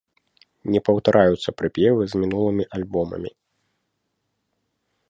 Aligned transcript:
Не 0.75 0.79
паўтараюцца 0.87 1.53
прыпевы 1.63 2.01
з 2.15 2.23
мінулымі 2.23 2.63
альбомамі. 2.79 3.35